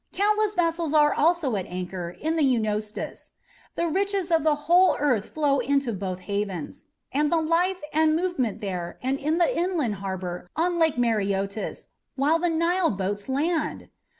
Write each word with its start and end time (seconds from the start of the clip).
Countless 0.13 0.55
vessels 0.55 0.95
are 0.95 1.13
also 1.13 1.55
at 1.55 1.67
anchor 1.67 2.09
in 2.19 2.35
the 2.35 2.41
Eunostus. 2.41 3.29
The 3.75 3.87
riches 3.87 4.31
of 4.31 4.43
the 4.43 4.55
whole 4.65 4.95
earth 4.99 5.29
flow 5.29 5.59
into 5.59 5.93
both 5.93 6.21
havens. 6.21 6.81
And 7.11 7.31
the 7.31 7.39
life 7.39 7.81
and 7.93 8.15
movement 8.15 8.61
there 8.61 8.97
and 9.03 9.19
in 9.19 9.37
the 9.37 9.55
inland 9.55 9.97
harbour 10.01 10.49
on 10.55 10.79
Lake 10.79 10.97
Mareotis, 10.97 11.89
where 12.15 12.39
the 12.39 12.49
Nile 12.49 12.89
boats 12.89 13.29
land! 13.29 13.89